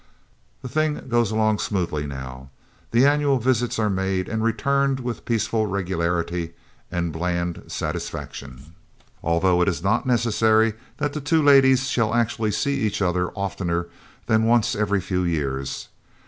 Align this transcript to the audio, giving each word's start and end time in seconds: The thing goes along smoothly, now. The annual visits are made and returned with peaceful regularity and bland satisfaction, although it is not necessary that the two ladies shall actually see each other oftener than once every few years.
The 0.63 0.67
thing 0.67 1.09
goes 1.09 1.29
along 1.29 1.59
smoothly, 1.59 2.07
now. 2.07 2.49
The 2.89 3.05
annual 3.05 3.37
visits 3.37 3.77
are 3.77 3.87
made 3.87 4.27
and 4.27 4.43
returned 4.43 4.99
with 4.99 5.25
peaceful 5.25 5.67
regularity 5.67 6.53
and 6.91 7.13
bland 7.13 7.61
satisfaction, 7.67 8.73
although 9.21 9.61
it 9.61 9.67
is 9.67 9.83
not 9.83 10.07
necessary 10.07 10.73
that 10.97 11.13
the 11.13 11.21
two 11.21 11.43
ladies 11.43 11.87
shall 11.87 12.15
actually 12.15 12.49
see 12.49 12.79
each 12.79 12.99
other 12.99 13.29
oftener 13.33 13.89
than 14.25 14.45
once 14.47 14.75
every 14.75 15.01
few 15.01 15.21
years. 15.21 15.89